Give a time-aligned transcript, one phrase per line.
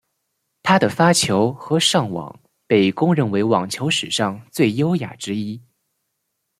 [0.63, 5.61] 他的发球和上网被公认为网球史上最优雅之一。